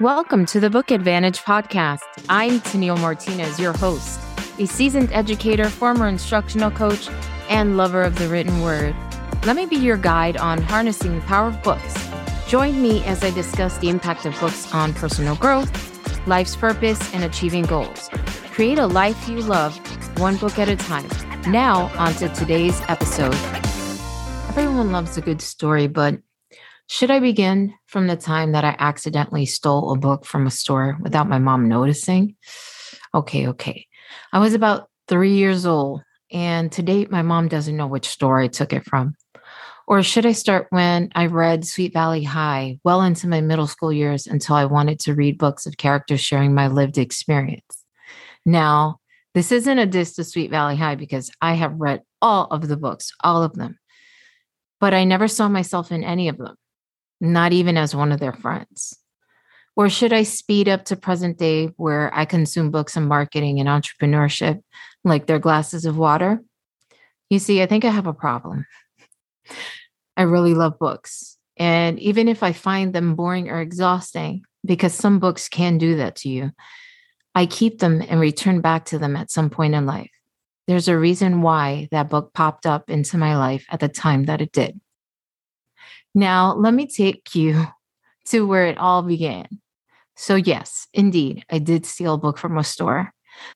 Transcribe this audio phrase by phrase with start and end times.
[0.00, 2.02] Welcome to the Book Advantage podcast.
[2.28, 4.20] I'm Tennille Martinez, your host,
[4.60, 7.08] a seasoned educator, former instructional coach,
[7.48, 8.94] and lover of the written word.
[9.44, 12.08] Let me be your guide on harnessing the power of books.
[12.46, 15.68] Join me as I discuss the impact of books on personal growth,
[16.28, 18.08] life's purpose, and achieving goals.
[18.52, 19.76] Create a life you love,
[20.20, 21.08] one book at a time.
[21.48, 23.34] Now, on to today's episode.
[24.50, 26.20] Everyone loves a good story, but
[26.88, 30.96] should I begin from the time that I accidentally stole a book from a store
[31.02, 32.34] without my mom noticing?
[33.14, 33.86] Okay, okay.
[34.32, 38.40] I was about three years old, and to date, my mom doesn't know which store
[38.40, 39.14] I took it from.
[39.86, 43.92] Or should I start when I read Sweet Valley High well into my middle school
[43.92, 47.84] years until I wanted to read books of characters sharing my lived experience?
[48.46, 48.98] Now,
[49.34, 52.78] this isn't a diss to Sweet Valley High because I have read all of the
[52.78, 53.78] books, all of them,
[54.80, 56.56] but I never saw myself in any of them
[57.20, 58.96] not even as one of their friends?
[59.76, 63.68] Or should I speed up to present day where I consume books on marketing and
[63.68, 64.60] entrepreneurship
[65.04, 66.42] like their glasses of water?
[67.30, 68.66] You see, I think I have a problem.
[70.16, 71.36] I really love books.
[71.56, 76.16] And even if I find them boring or exhausting, because some books can do that
[76.16, 76.50] to you,
[77.34, 80.10] I keep them and return back to them at some point in life.
[80.66, 84.40] There's a reason why that book popped up into my life at the time that
[84.40, 84.80] it did.
[86.14, 87.66] Now, let me take you
[88.26, 89.46] to where it all began.
[90.16, 93.12] So, yes, indeed, I did steal a book from a store.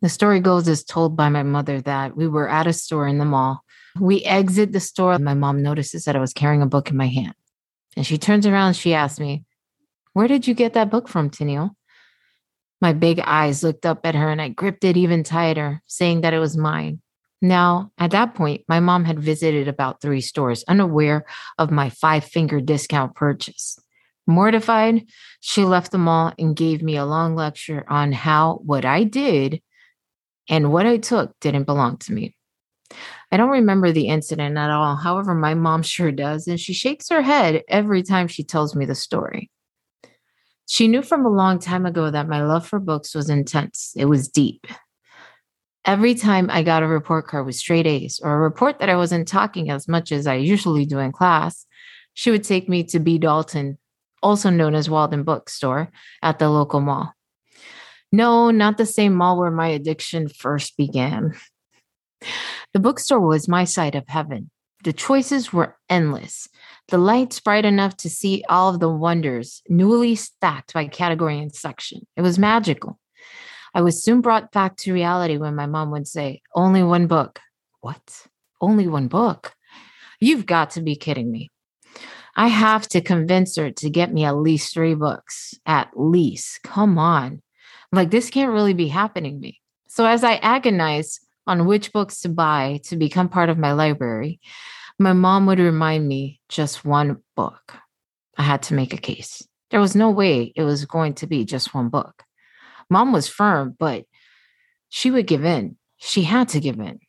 [0.00, 3.18] The story goes as told by my mother that we were at a store in
[3.18, 3.62] the mall.
[4.00, 5.18] We exit the store.
[5.18, 7.34] My mom notices that I was carrying a book in my hand.
[7.96, 9.44] And she turns around and she asks me,
[10.12, 11.70] Where did you get that book from, Tennille?
[12.80, 16.34] My big eyes looked up at her and I gripped it even tighter, saying that
[16.34, 17.00] it was mine.
[17.42, 21.26] Now, at that point, my mom had visited about three stores, unaware
[21.58, 23.78] of my five finger discount purchase.
[24.26, 25.06] Mortified,
[25.40, 29.62] she left the mall and gave me a long lecture on how what I did
[30.48, 32.36] and what I took didn't belong to me.
[33.30, 34.96] I don't remember the incident at all.
[34.96, 38.84] However, my mom sure does, and she shakes her head every time she tells me
[38.84, 39.50] the story.
[40.68, 44.06] She knew from a long time ago that my love for books was intense, it
[44.06, 44.66] was deep.
[45.86, 48.96] Every time I got a report card with straight A's or a report that I
[48.96, 51.64] wasn't talking as much as I usually do in class,
[52.12, 53.18] she would take me to B.
[53.18, 53.78] Dalton,
[54.20, 55.92] also known as Walden Bookstore,
[56.22, 57.12] at the local mall.
[58.10, 61.34] No, not the same mall where my addiction first began.
[62.72, 64.50] The bookstore was my side of heaven.
[64.82, 66.48] The choices were endless.
[66.88, 71.54] The lights bright enough to see all of the wonders, newly stacked by category and
[71.54, 72.06] section.
[72.16, 72.98] It was magical.
[73.76, 77.40] I was soon brought back to reality when my mom would say, Only one book.
[77.82, 78.26] What?
[78.58, 79.54] Only one book?
[80.18, 81.50] You've got to be kidding me.
[82.34, 85.52] I have to convince her to get me at least three books.
[85.66, 86.62] At least.
[86.62, 87.42] Come on.
[87.92, 89.60] Like, this can't really be happening to me.
[89.88, 94.40] So, as I agonize on which books to buy to become part of my library,
[94.98, 97.74] my mom would remind me just one book.
[98.38, 99.46] I had to make a case.
[99.70, 102.22] There was no way it was going to be just one book.
[102.88, 104.04] Mom was firm, but
[104.88, 105.76] she would give in.
[105.96, 107.00] She had to give in.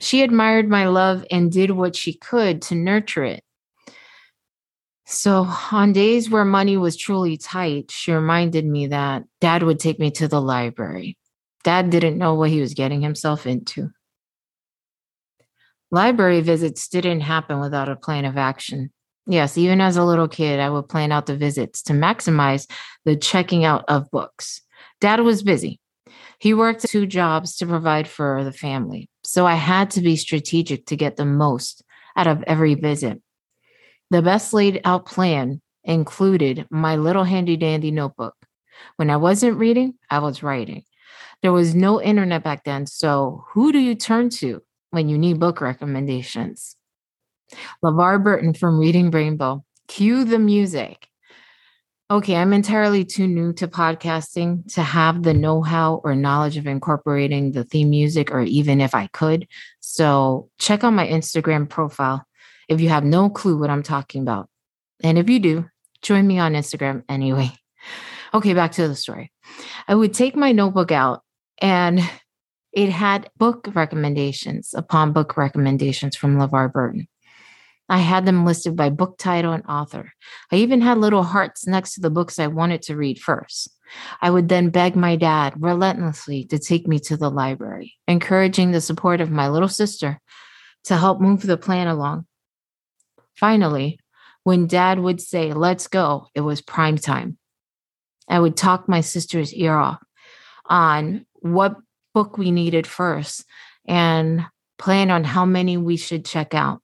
[0.00, 3.44] She admired my love and did what she could to nurture it.
[5.04, 9.98] So, on days where money was truly tight, she reminded me that dad would take
[9.98, 11.18] me to the library.
[11.64, 13.90] Dad didn't know what he was getting himself into.
[15.90, 18.90] Library visits didn't happen without a plan of action.
[19.26, 22.66] Yes, even as a little kid, I would plan out the visits to maximize
[23.04, 24.62] the checking out of books.
[25.02, 25.80] Dad was busy.
[26.38, 29.10] He worked two jobs to provide for the family.
[29.24, 31.82] So I had to be strategic to get the most
[32.16, 33.20] out of every visit.
[34.12, 38.36] The best laid out plan included my little handy dandy notebook.
[38.94, 40.84] When I wasn't reading, I was writing.
[41.42, 42.86] There was no internet back then.
[42.86, 46.76] So who do you turn to when you need book recommendations?
[47.84, 49.64] LeVar Burton from Reading Rainbow.
[49.88, 51.08] Cue the music
[52.10, 56.66] okay, I'm entirely too new to podcasting to have the know how or knowledge of
[56.66, 59.48] incorporating the theme music, or even if I could.
[59.80, 62.26] So check out my Instagram profile
[62.68, 64.48] if you have no clue what I'm talking about.
[65.02, 65.68] And if you do,
[66.02, 67.52] join me on Instagram anyway.
[68.34, 69.30] Okay, back to the story.
[69.86, 71.22] I would take my notebook out
[71.60, 72.00] and
[72.72, 77.08] it had book recommendations upon book recommendations from LeVar Burton.
[77.88, 80.12] I had them listed by book title and author.
[80.50, 83.68] I even had little hearts next to the books I wanted to read first.
[84.20, 88.80] I would then beg my dad relentlessly to take me to the library, encouraging the
[88.80, 90.20] support of my little sister
[90.84, 92.26] to help move the plan along.
[93.36, 93.98] Finally,
[94.44, 97.38] when dad would say, Let's go, it was prime time.
[98.28, 100.02] I would talk my sister's ear off
[100.66, 101.76] on what
[102.14, 103.44] book we needed first
[103.86, 104.46] and
[104.78, 106.80] plan on how many we should check out.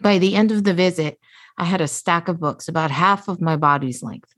[0.00, 1.18] By the end of the visit,
[1.56, 4.32] I had a stack of books about half of my body's length.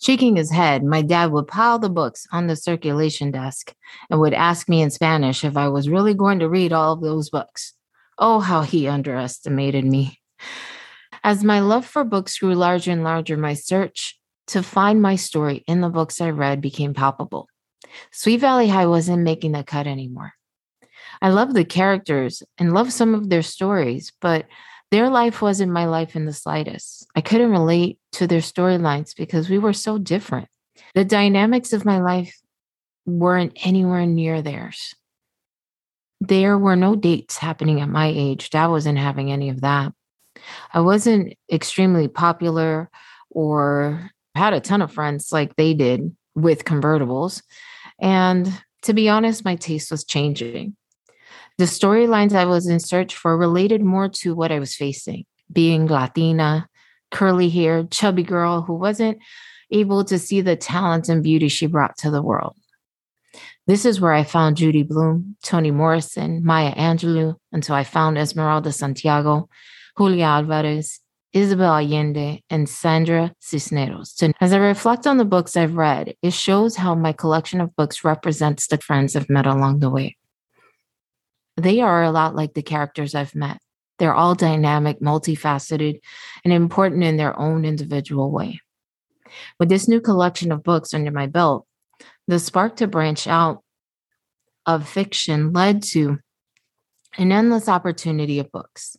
[0.00, 3.74] Shaking his head, my dad would pile the books on the circulation desk
[4.10, 7.00] and would ask me in Spanish if I was really going to read all of
[7.00, 7.72] those books.
[8.18, 10.20] Oh, how he underestimated me.
[11.24, 15.64] As my love for books grew larger and larger, my search to find my story
[15.66, 17.48] in the books I read became palpable.
[18.12, 20.34] Sweet Valley High wasn't making the cut anymore.
[21.22, 24.46] I love the characters and love some of their stories, but
[24.96, 27.06] their life wasn't my life in the slightest.
[27.14, 30.48] I couldn't relate to their storylines because we were so different.
[30.94, 32.40] The dynamics of my life
[33.04, 34.94] weren't anywhere near theirs.
[36.22, 38.48] There were no dates happening at my age.
[38.48, 39.92] Dad wasn't having any of that.
[40.72, 42.88] I wasn't extremely popular
[43.28, 47.42] or had a ton of friends like they did with convertibles.
[48.00, 48.50] And
[48.84, 50.74] to be honest, my taste was changing.
[51.58, 55.86] The storylines I was in search for related more to what I was facing being
[55.86, 56.68] Latina,
[57.10, 59.18] curly haired, chubby girl who wasn't
[59.70, 62.56] able to see the talent and beauty she brought to the world.
[63.66, 68.70] This is where I found Judy Blume, Toni Morrison, Maya Angelou, until I found Esmeralda
[68.70, 69.48] Santiago,
[69.98, 71.00] Julia Alvarez,
[71.32, 74.14] Isabel Allende, and Sandra Cisneros.
[74.40, 78.04] As I reflect on the books I've read, it shows how my collection of books
[78.04, 80.16] represents the friends I've met along the way.
[81.56, 83.58] They are a lot like the characters I've met.
[83.98, 86.00] They're all dynamic, multifaceted,
[86.44, 88.60] and important in their own individual way.
[89.58, 91.66] With this new collection of books under my belt,
[92.28, 93.62] the spark to branch out
[94.66, 96.18] of fiction led to
[97.16, 98.96] an endless opportunity of books.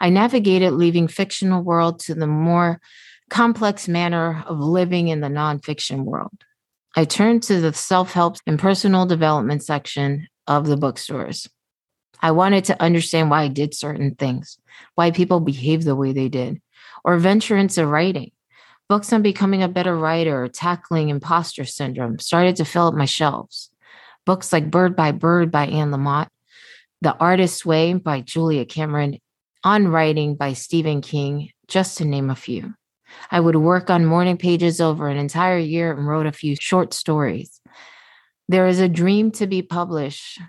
[0.00, 2.80] I navigated leaving fictional world to the more
[3.30, 6.44] complex manner of living in the nonfiction world.
[6.96, 11.48] I turned to the self help and personal development section of the bookstores.
[12.20, 14.58] I wanted to understand why I did certain things,
[14.94, 16.60] why people behave the way they did,
[17.04, 18.30] or venture into writing.
[18.88, 23.06] Books on becoming a better writer or tackling imposter syndrome started to fill up my
[23.06, 23.70] shelves.
[24.26, 26.28] Books like Bird by Bird by Anne Lamott,
[27.00, 29.18] The Artist's Way by Julia Cameron,
[29.64, 32.74] on writing by Stephen King, just to name a few.
[33.30, 36.94] I would work on morning pages over an entire year and wrote a few short
[36.94, 37.60] stories.
[38.48, 40.40] There is a dream to be published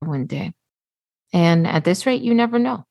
[0.00, 0.52] one day.
[1.32, 2.84] And at this rate, you never know.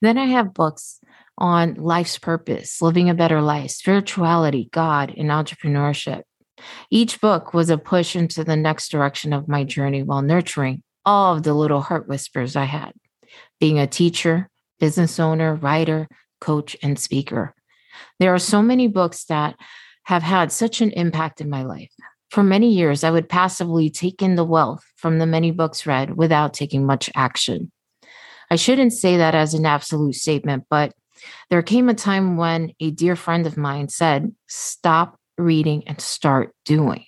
[0.00, 1.00] Then I have books
[1.38, 6.22] on life's purpose, living a better life, spirituality, God, and entrepreneurship.
[6.90, 11.36] Each book was a push into the next direction of my journey while nurturing all
[11.36, 12.92] of the little heart whispers I had
[13.58, 14.48] being a teacher,
[14.78, 16.08] business owner, writer,
[16.40, 17.54] coach, and speaker.
[18.18, 19.56] There are so many books that
[20.04, 21.92] have had such an impact in my life.
[22.30, 26.16] For many years, I would passively take in the wealth from the many books read
[26.16, 27.72] without taking much action.
[28.50, 30.92] I shouldn't say that as an absolute statement, but
[31.50, 36.54] there came a time when a dear friend of mine said, Stop reading and start
[36.64, 37.04] doing.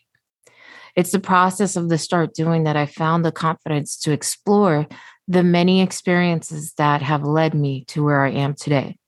[0.97, 4.87] It's the process of the start doing that I found the confidence to explore
[5.29, 8.99] the many experiences that have led me to where I am today.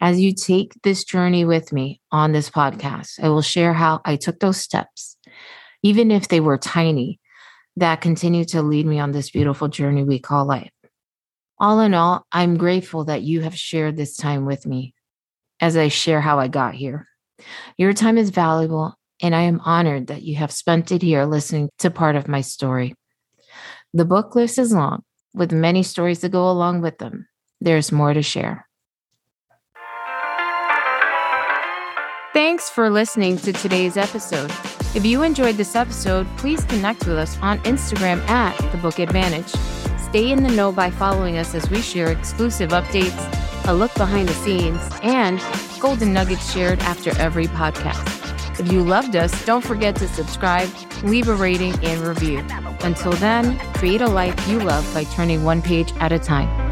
[0.00, 4.16] As you take this journey with me on this podcast, I will share how I
[4.16, 5.16] took those steps,
[5.82, 7.20] even if they were tiny,
[7.76, 10.70] that continue to lead me on this beautiful journey we call life.
[11.58, 14.94] All in all, I'm grateful that you have shared this time with me
[15.60, 17.06] as I share how I got here.
[17.76, 21.70] Your time is valuable, and I am honored that you have spent it here listening
[21.78, 22.94] to part of my story.
[23.94, 25.02] The book list is long,
[25.34, 27.26] with many stories to go along with them.
[27.60, 28.66] There's more to share.
[32.36, 34.50] Thanks for listening to today's episode.
[34.94, 39.48] If you enjoyed this episode, please connect with us on Instagram at The Book Advantage.
[39.98, 44.28] Stay in the know by following us as we share exclusive updates, a look behind
[44.28, 45.42] the scenes, and
[45.80, 48.60] golden nuggets shared after every podcast.
[48.60, 50.68] If you loved us, don't forget to subscribe,
[51.04, 52.44] leave a rating, and review.
[52.80, 56.65] Until then, create a life you love by turning one page at a time.